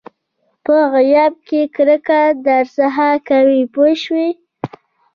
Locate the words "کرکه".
1.75-2.21